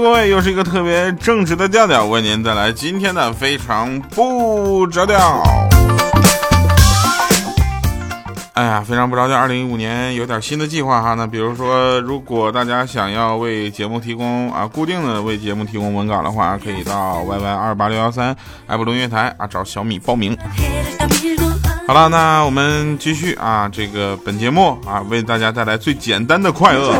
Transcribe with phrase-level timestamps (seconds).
[0.00, 5.42] 各位，又是一个特别正直的调调，为您带来今天的非常不着调。
[8.54, 9.36] 哎呀，非常不着调。
[9.36, 18.34] 二零一五年有点新的计划哈，那比如说，如果大家想要为节目提供啊固定的为节目提供文稿的话，可以到 yy 二八六幺三
[18.66, 20.36] 爱普伦乐台啊找小米报名。
[21.86, 26.94] 好了，那我们继续啊，这个本节目啊为大家带来最简单的快乐。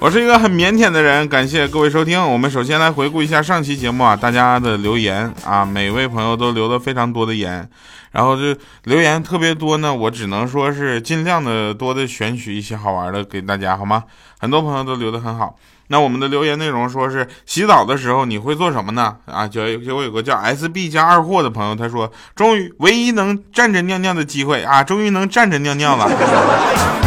[0.00, 2.18] 我是一个很腼腆的人，感谢各位收听。
[2.18, 7.68] 我们首先来回顾一下上期节目啊，大家的留言啊，每位朋友都留了非常多的言，
[8.10, 14.04] 然后这留言特别多呢，我只能说是尽量的多的选取一些好玩的给大家，好吗？
[14.38, 15.54] 很多朋友都留的很好。
[15.88, 19.14] 那我们的留言内容说是洗澡的时候你会做什么呢？
[19.26, 26.99] 啊，就就我有个叫 SB 加二货的朋友，他说终于唯一能站着尿尿的机会啊，终于能站着尿尿了。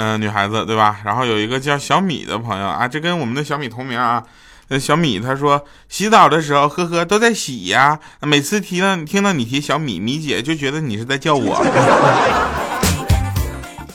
[0.00, 1.00] 嗯，女孩子对吧？
[1.04, 4.22] 然后有一个叫小米的朋友啊，这跟我们的小米同名啊。
[4.68, 7.98] 那小米他说洗澡的时候，呵呵，都在洗呀。
[8.20, 12.67] 每次提到听到你提小米，米姐就觉得你是在叫我。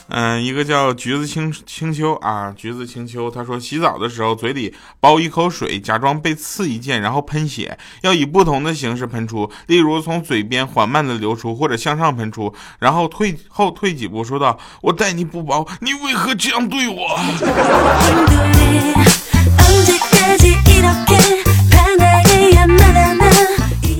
[0.08, 17.18] 嗯，一个叫橘子青青秋啊，橘子青秋，他说洗澡的时候嘴里包一口水，假装被刺一剑，然后喷血，要以不同的形式喷出，例如从嘴边缓慢的流出，或者向上喷出，然后退后退几步，说道：“我待你不薄，你为何这样对我？”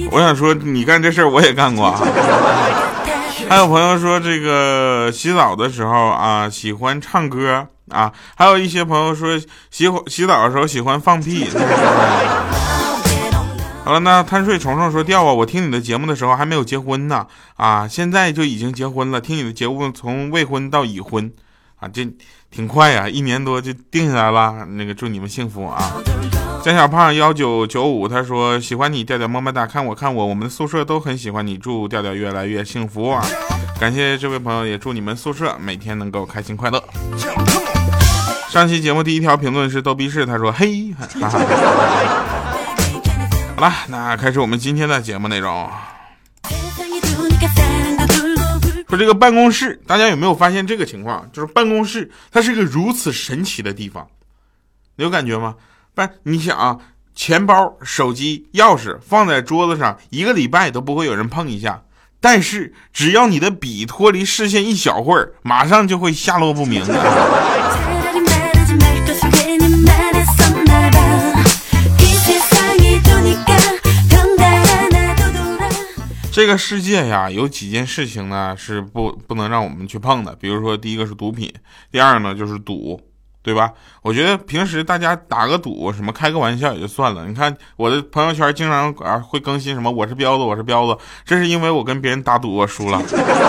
[0.12, 1.93] 我想说，你干这事我也干过。
[3.49, 8.10] 还有朋友说，这个洗澡的时候啊，喜欢唱歌啊。
[8.34, 9.38] 还有一些朋友说，
[9.71, 11.47] 洗洗澡的时候喜欢放屁。
[13.84, 19.21] 好了，那贪睡虫虫说掉啊，我听你的节目的时候还没有结婚呢啊，现在就已经结婚了。
[19.21, 21.31] 听你的节目从未婚到已婚
[21.84, 22.03] 啊，这
[22.50, 24.65] 挺快呀，一年多就定下来了。
[24.65, 25.93] 那个祝你们幸福啊。
[26.62, 33.23] 江小胖幺九九五他说喜欢你调调么么哒，看我看我，我们宿舍都很喜欢你，祝调调越来越幸福啊！
[33.78, 36.83] 感谢这位朋友，也祝你们宿舍每天能够开心快乐。
[38.49, 41.39] 上期节目第一条评论是逗逼式，他说嘿，哈哈。
[43.56, 45.69] 好了，那开始我们今天的节目内容。
[48.97, 51.28] 这个办公室，大家有没有发现这个情况？
[51.32, 54.06] 就是办公室它是个如此神奇的地方，
[54.97, 55.56] 你有感觉吗？
[55.94, 56.78] 不是你想啊，
[57.15, 61.82] 钱包、手机、钥匙放在桌子上，一个礼拜都不会有人碰一下。
[62.21, 66.82] 但是只要你的笔脱离视线一小会儿，马上就会下落不明。
[76.34, 80.34] 这个世界呀，有几件事情呢是不不能让我们去碰的。
[80.34, 81.49] 比如说，第一个是毒品，
[81.93, 83.00] 第二呢就是赌。
[83.41, 83.71] 对吧？
[84.03, 87.27] 我觉得平时大家打个赌，什么开个玩笑也就算了。
[87.27, 93.00] 你看我的朋友圈经常啊会更新什么“我是彪子，我是彪子”，这是因为我跟别人打赌我输了。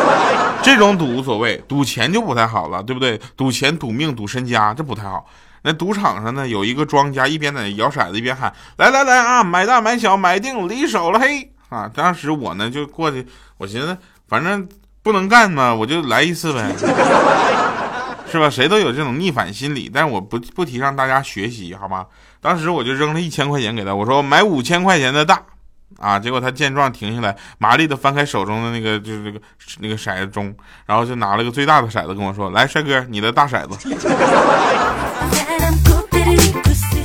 [0.61, 3.19] 这种赌无所谓，赌钱就不太好了，对不对？
[3.35, 5.25] 赌钱、赌命、赌身家，这不太好。
[5.63, 13.27] 那赌场上呢，有一个庄家一边在摇骰子一边喊：“来来来啊，买大买小，买定离手了嘿！”啊，当时我呢就过去，
[13.57, 13.97] 我寻思
[14.29, 14.65] 反正
[15.03, 16.73] 不能干嘛，我就来一次呗。
[18.31, 18.49] 是吧？
[18.49, 22.05] 谁都有这种逆反心理，但是我不不提倡大家学习，好吗？
[22.41, 25.41] 当时我就扔了一千块钱给他，我说买五千块钱的大，
[25.99, 26.19] 啊！
[26.19, 29.39] 结果他见状停下来，麻利的翻开手中的那个就是这个
[29.79, 30.53] 那个骰子钟，
[30.85, 33.77] 然后就拿了个最大的骰子跟我说：“来，帅哥，你的大骰子。”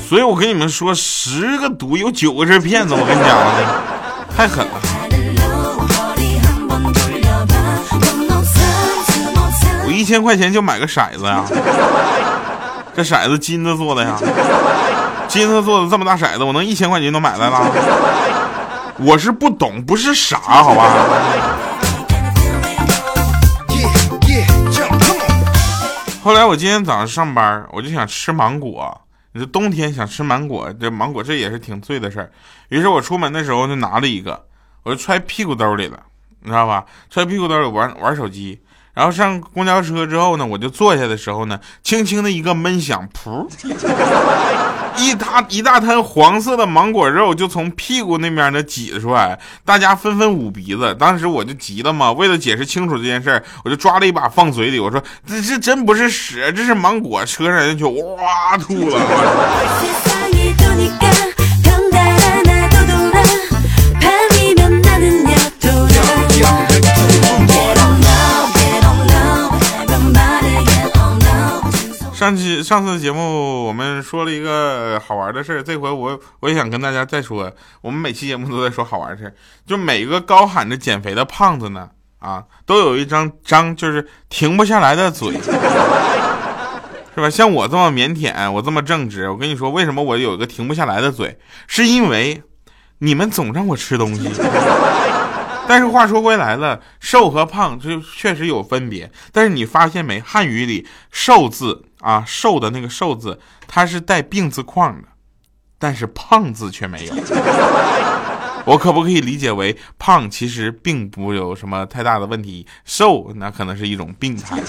[0.09, 3.39] 所以我跟你们说，十个赌有九个是骗子，我跟你讲，
[4.41, 4.81] 太狠了。
[9.85, 11.45] 我一千块钱就买个骰子呀？
[12.97, 14.17] 这骰子金子做的呀，
[15.29, 17.61] 金子做的这么大骰子，我能一千块钱都买来了？
[18.97, 20.85] 我是不懂，不是傻，好吧？
[26.25, 28.99] 后来我今天早上上班，我就想吃芒果。
[29.33, 32.33] 你说冬天想吃芒果，这芒果这也是挺醉的事儿。
[32.69, 34.47] 于是我出门的时候就拿了一个，
[34.83, 36.03] 我就揣屁股兜里了，
[36.41, 36.85] 你知道吧？
[37.09, 38.61] 揣屁股兜里玩玩手机。
[38.93, 43.47] 然后上公交车之后呢，我就坐下的时候呢，轻轻的一个闷响，噗，
[44.97, 50.95] 一大一大滩黄色的芒果肉就从屁股那边呢挤出来，大家纷纷捂鼻子。
[50.97, 57.25] 当时我就急了嘛，为了解释清楚这件事儿，我就抓了一把放嘴里，我说这这真不是屎，这是芒果。
[57.25, 59.01] 车上人就哇吐了。
[72.21, 77.51] 上期上次节目我们说了一个好玩的事儿，这回我我也想跟大家再说。
[77.81, 79.33] 我们每期节目都在说好玩的事儿，
[79.67, 81.89] 就每个高喊着减肥的胖子呢，
[82.19, 85.33] 啊，都有一张张就是停不下来的嘴，
[87.15, 87.31] 是吧？
[87.31, 91.39] 像我这么腼腆，我这么正直，我跟你说，为什么我有一个停不下来的嘴？
[91.67, 92.43] 是因为
[92.99, 94.31] 你们总让我吃东西。
[95.67, 99.11] 但是话说回来了，瘦和胖就确实有分别。
[99.33, 105.09] 但是你发现没，汉语里“瘦”字啊，瘦的那个“瘦”字，它是带病字框的，
[105.79, 107.15] 但是“胖”字却没有。
[108.67, 114.59] 我可不可以理解为，胖其实并不有什么太大的问题，瘦那可能是一种病态。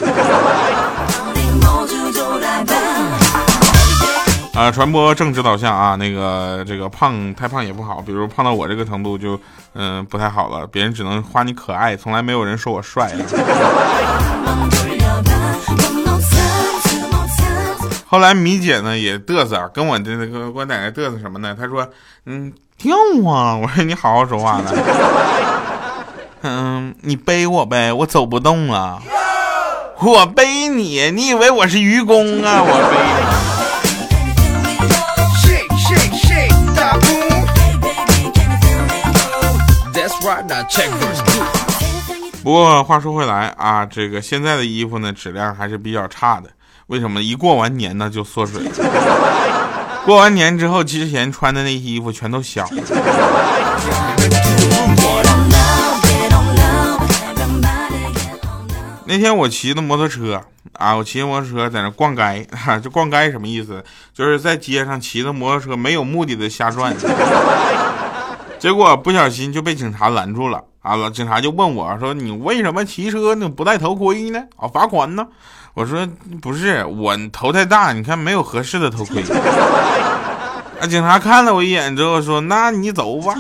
[4.53, 9.39] 啊，传播政治导向啊，那个这个胖太胖也不好，比如胖到我这个程度就
[9.73, 13.11] 嗯不太好了，别人只能夸你可爱，从来没有人说我帅。
[18.11, 21.55] 后来米姐呢也嘚瑟，跟我的那个我奶奶嘚瑟什么呢？
[21.57, 21.87] 她说
[22.25, 22.93] 嗯跳
[23.25, 24.69] 啊， 我说你好好说话呢。
[26.43, 29.01] 嗯，你背我呗，我走不动了。
[30.01, 32.61] 我背你，你以为我是愚公啊？
[32.61, 32.97] 我背。
[42.43, 46.49] 不过话说回来啊，这个现在的衣服呢质量还是比较差的。
[46.91, 47.21] 为什么？
[47.23, 48.69] 一过完年呢就缩水。
[50.03, 52.67] 过完年之后，之前穿的那些衣服全都香。
[59.05, 60.41] 那天我骑的摩托车
[60.73, 63.81] 啊，我骑摩托车在那逛街，哈， 这逛街什么意思？
[64.13, 66.93] 就是在街上骑着摩托车没有目的的瞎转。
[68.59, 71.09] 结果不小心就被警察拦住了啊！
[71.09, 73.47] 警察就问我说：“你为什么骑车呢？
[73.47, 74.43] 不戴头盔呢？
[74.57, 75.25] 啊，罚款呢？”
[75.73, 76.05] 我说
[76.41, 79.23] ：“不是，我头太大，你看没有合适的头盔。”
[80.81, 80.87] 啊！
[80.87, 83.35] 警察看了我一眼之后说：“那你走吧。”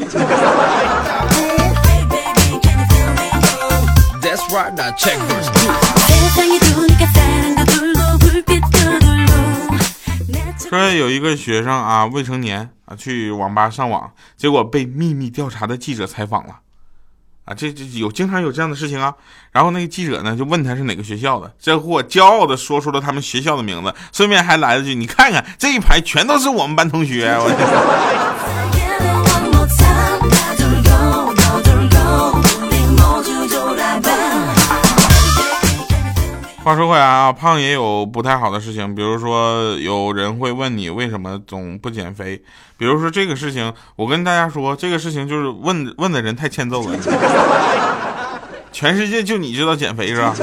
[10.69, 16.59] 说有一个学生啊，未成年啊，去网吧上网，结果被秘密调查的记者采访了，
[17.53, 19.13] 这这有经常有这样的事情啊。
[19.51, 28.60] 然后那个记者呢，就问他是哪个学校的，这货骄傲的说出了他们学校的名字，顺便还来了句：“你看看这一排全都是我们班同学。”我。
[36.63, 42.39] 话说回来啊，胖也有不太好的事情，比如说有人会问你为什么总不减肥，
[42.77, 46.95] 比如说这个事情，我跟大家说，这个事情就是问问的人太欠揍了，
[48.71, 50.35] 全世界就你知道减肥是吧？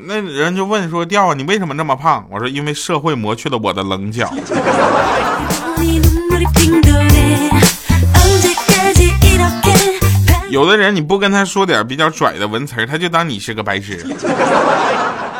[0.00, 2.26] 那人就问说，调啊，你为什么这么胖？
[2.28, 4.28] 我说因为社会磨去了我的棱角。
[10.50, 14.04] 有的人你不跟他说点比较拽的文词他就当你是个白痴。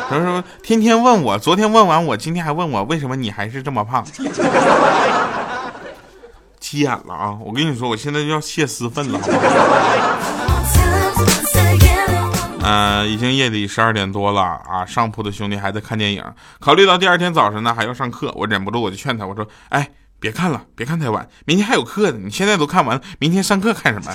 [0.09, 4.05] 他说天天问我，昨天问完我，今天还问我为什么你还是这么胖？
[6.59, 7.37] 急眼了啊！
[7.43, 9.29] 我跟你说，我现在就要泄私愤了，好
[12.61, 16.23] 嗯，已经夜里十二点多了啊，上铺的兄弟还在看电影。
[16.59, 19.89] 考虑到第二天早上呢还要上课，我忍不住我就劝他，我说，哎。
[20.19, 22.19] 别看了，别看太晚，明天还有课呢。
[22.21, 24.11] 你现在都看完了，明天上课看什么？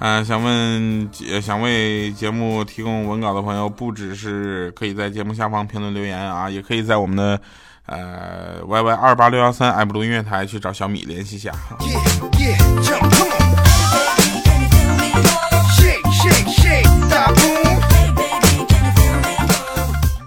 [0.00, 1.08] 啊，想问，
[1.42, 7.40] 想为节目提供文稿的朋友，不只是可以在节目下方评论留言啊，也可以在我们的
[7.86, 11.50] 呃 Y Y 二八六幺三爱布鲁音乐台去找小米联系一下。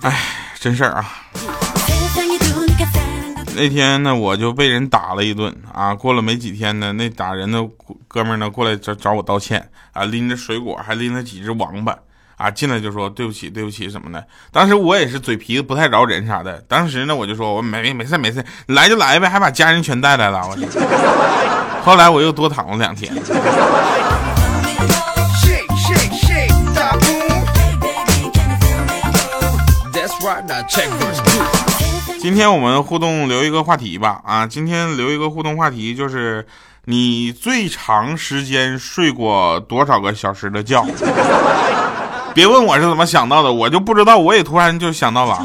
[0.07, 0.17] 哎，
[0.57, 1.05] 真事儿啊！
[3.57, 5.93] 那天呢，我就被人打了一顿啊。
[5.93, 7.61] 过了没几天呢，那打人的
[8.07, 11.93] 哥们呢过来找找我道歉啊，拎着水果，还拎了几只王八
[12.37, 14.25] 啊，进来就说对不起对不起什么的。
[14.49, 20.39] 当时我也是嘴皮子不太饶人啥的，当时呢我就说我没没事没事，来就来呗，还把家人全带来了。
[20.47, 20.55] 我
[21.83, 23.13] 后来我又多躺了两天。
[32.19, 36.45] 今天我们互动留一个话题吧，啊，今天留一个互动话题就是
[36.85, 40.83] 你最长时间睡过多少个小时的觉？
[42.33, 45.41] 别问我是怎么想到的，我就不知道，我也突然就想到了。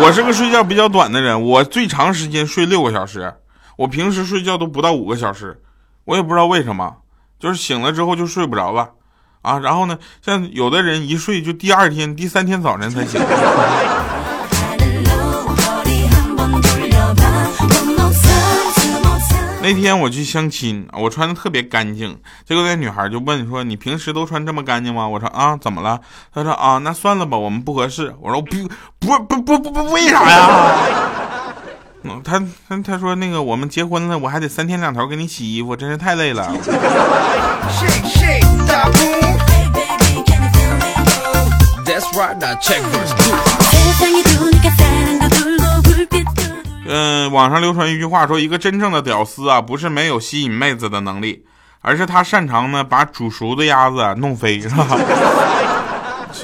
[0.00, 3.32] 我是个睡觉比较短的人，我最长时间睡六个小时，
[3.76, 5.62] 我平时睡觉都不到五个小时，
[6.04, 6.96] 我也不知道为什么，
[7.38, 8.90] 就是醒了之后就睡不着了。
[9.44, 9.98] 啊，然后呢？
[10.24, 13.20] 像有的人一睡就第二天、第三天早晨才醒。
[19.62, 26.00] 那天我去相亲，我穿的特别干净，结果那女孩就问说：“你平时都穿这么干净吗？”我说：“啊，怎么了？”
[26.34, 28.56] 她说：“啊，那算了吧，我们不合适。”我说：“不
[28.98, 30.74] 不不不不不，为啥呀？”
[32.06, 36.52] 嗯，他他他说那个我们结婚了，我还得三天两头给你洗衣服，真是太累了。
[46.86, 51.46] 嗯，网上流传一句话说，一个真正的屌丝啊，不是没有吸引妹子的能力，
[51.80, 54.86] 而是他擅长呢把煮熟的鸭子弄飞，是吧？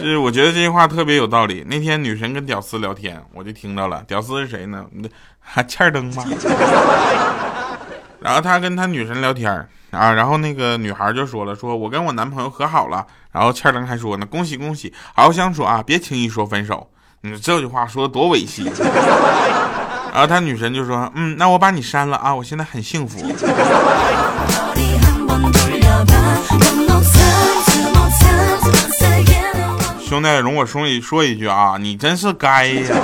[0.00, 1.64] 是，我觉得这句话特别有道理。
[1.69, 4.02] 那天女神跟屌丝聊天，我就听到了。
[4.07, 4.85] 屌丝是谁呢？
[5.38, 6.25] 还欠儿灯吗？
[8.21, 9.50] 然后他跟他女神聊天
[9.90, 13.07] 啊，然后那个女孩就说了，说我跟我男朋友和好了。
[13.33, 16.90] 然后欠儿灯还说呢，恭喜恭喜，好好相处啊，别轻易说分手。
[17.23, 18.64] 你这句话说的多猥亵。
[20.12, 23.19] 然后他女神就说，嗯，那我把你删了啊，我现在很幸福。
[30.11, 32.97] 兄弟，容我说一说一句啊，你真是该呀。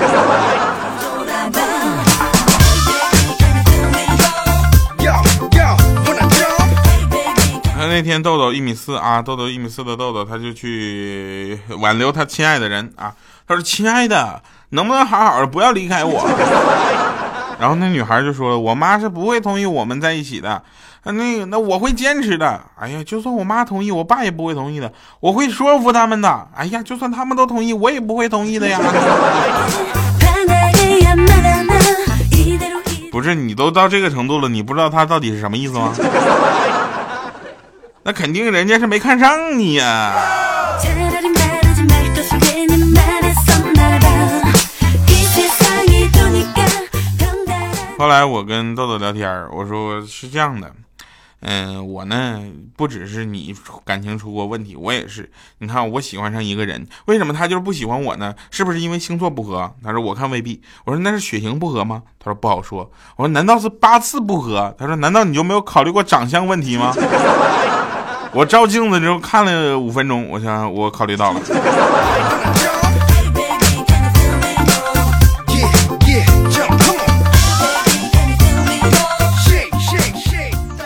[7.89, 13.15] 那天豆豆一米四啊，豆豆一米四的豆豆，他就去挽留他亲爱的人啊。
[13.47, 16.27] 他说：“亲爱的，能不能好好的，不要离开我？”
[17.59, 20.63] 然后那女孩就说了：“我妈是不会同意我们在一起的。
[21.05, 22.61] 那个，那我会坚持的。
[22.79, 24.93] 哎呀，就算我妈同意，我爸也不会同意的。
[25.21, 26.49] 我会说服他们的。
[26.55, 28.79] 哎呀，就算他们都同意，我也不会同意的呀。
[33.11, 35.95] ”不是你都到这个程度了，你不知道他到底是什么意思吗？
[38.05, 40.13] 那肯定人家是没看上你呀。
[47.99, 50.71] 后来我跟豆豆聊天，我说是这样的，
[51.41, 52.43] 嗯，我呢
[52.77, 53.55] 不只是你
[53.87, 55.31] 感情出过问题，我也是。
[55.59, 58.35] 你看我喜欢上一个人，为什么他就是不喜欢我呢？
[58.51, 59.73] 是不是因为星座不合？
[59.83, 60.61] 他说我看未必。
[60.85, 62.03] 我说那是血型不合吗？
[62.19, 62.91] 他说不好说。
[63.17, 64.75] 我说难道是八字不合？
[64.79, 66.93] 他说难道你就没有考虑过长相问题吗？
[68.35, 71.41] 我照镜子之后看了五分钟，我想我考虑到了。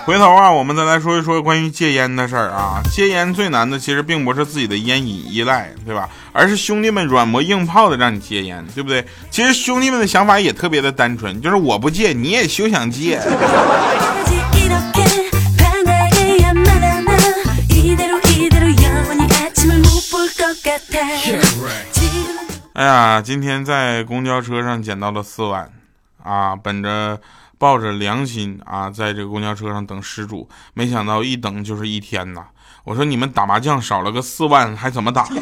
[0.05, 2.81] 回头啊，我们再来说一说关于戒烟的事儿啊。
[2.91, 6.09] 戒烟最难的其实并不是自己的烟瘾依赖，对吧？
[6.33, 9.05] 而是兄弟们软磨硬泡的让你戒烟，对不对？
[9.31, 13.21] 其实兄弟们的想法也特别的单纯，就是我不戒，你也休想戒。
[22.73, 25.71] 哎呀，今天在公交车上捡到了四万，
[26.25, 27.21] 啊，本着
[27.61, 32.41] 抱着良心啊，在这个公交车上等失主，没想到一等就是一天呐！
[32.85, 35.29] 我说你们打麻将少了个四万，还怎么打？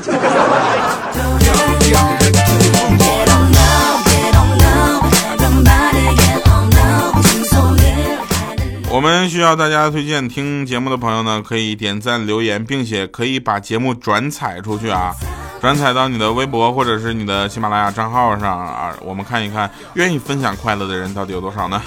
[8.90, 15.14] 我们需要大家推荐听节目的朋友呢，可以点赞留言，并且可以把节目转采出去啊。
[15.60, 21.82] 转载到你的微博或者是你的喜马拉雅账号上啊，我们看一看愿意分享快乐的人到底有多少呢？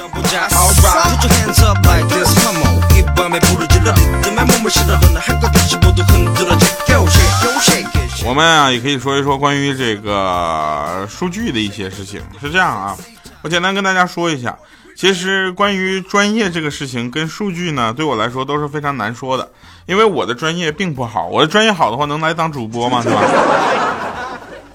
[8.25, 12.21] 我们啊也可以说一说关于这个数据的一些事情。
[12.39, 12.95] 是这样啊，
[13.41, 14.55] 我简单跟大家说一下。
[15.01, 19.49] 其实关于专业这个事情跟数据呢，对我来说都是非常难说的，
[19.87, 21.25] 因为我的专业并不好。
[21.25, 23.01] 我的专业好的话，能来当主播吗？
[23.01, 23.19] 是吧？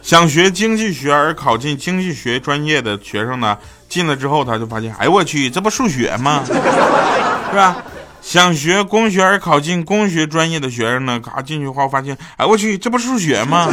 [0.02, 3.56] 想学经济学而考进经济学专业的学生呢，
[3.88, 6.42] 进了之后他就发现，哎我去，这不数学吗？
[6.50, 7.76] 是吧？
[8.20, 13.68] 想学工学而考进工学专业的学生呢，嘎进去后发现，哎我去，这不是数学吗？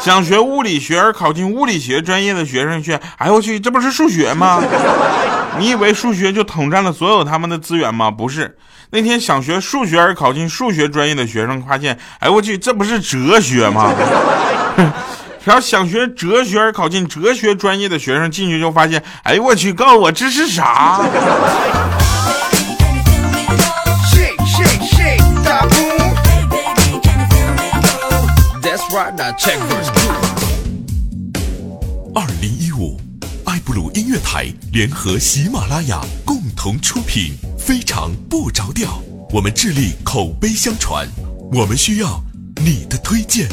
[0.00, 4.62] 想学物理学而考进物理学专业的学生却，哎我去，这不是数学吗？
[5.58, 8.10] 你以为数学就统占了所有他们的资源吗？
[8.10, 8.56] 不是。
[8.92, 13.92] 那天想学数学而考进数学专业的学生发现，哎我去，这不是哲学吗？
[15.44, 21.00] 然后想学哲学而考进哲学专业的学生进去就发现，哎我去，告诉我这是啥？
[32.14, 32.98] 二零一五，
[33.44, 39.02] 爱布鲁音乐台联合喜马拉雅共同出品，非常不着调。
[39.30, 41.06] 我们致力口碑相传，
[41.52, 42.18] 我们需要
[42.64, 43.46] 你的推荐。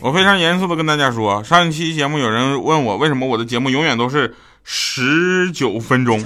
[0.00, 6.22] 我非常严肃的跟大家说，上一期节目有人问我为什么我的节目永远都是十九分钟，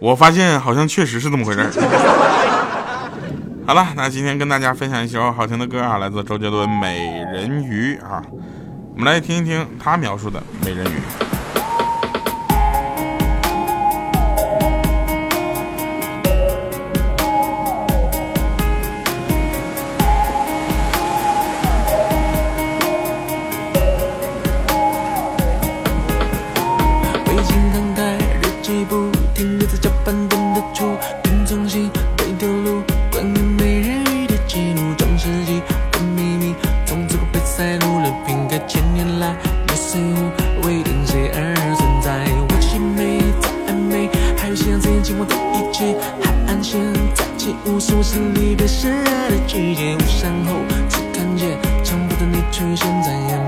[0.00, 1.70] 我发现好像确实是这么回事儿。
[3.66, 6.98] 好了，那今天跟大家分享一首好听的歌啊，来自周杰伦《美
[7.32, 8.22] 人鱼》啊，
[8.94, 11.00] 我们来听一听他描述的美人鱼。
[48.66, 50.00] 在深爱的季节，午
[50.44, 50.54] 后
[50.88, 53.45] 只看见，长不的你出现在眼。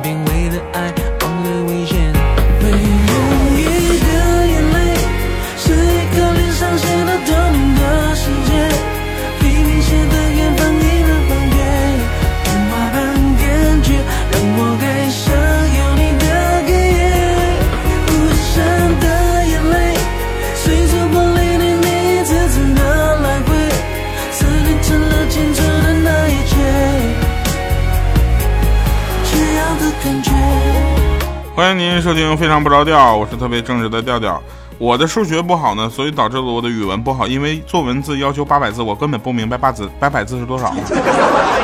[31.69, 34.43] 欢迎您收听《非常不着调》，我是特别正直的调调。
[34.78, 37.26] 我的数学不好呢，所以导致了我的语文不好。
[37.26, 40.75] 因为做文字要求八百字，我根本不明白八字八百字是多少。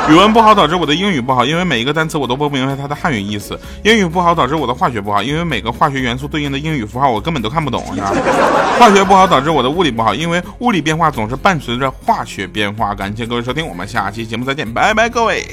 [0.07, 3.59] 语文不好导致我的英语不好，因为每一个单词我都不明白它的汉语意思。
[3.81, 7.83] 英语不好导致我的化学不好，因为每个化学元素对应的英语符号我根本都看不懂。
[7.95, 8.13] 是吧
[8.77, 12.93] 化学不好导致我的物理不好，因为物理变化总是伴随着化学变化。
[12.93, 15.43] 感谢各位收听，我们下期节目再见，拜拜，各位。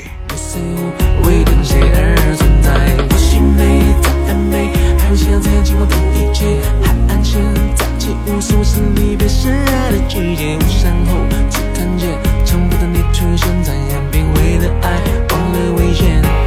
[5.12, 7.38] 我想要在今晚的一切海岸线
[7.76, 12.08] 在起无数次离别深爱的季节雾散后只看见
[12.46, 16.41] 长发的你出现在岸边为了爱忘了危险。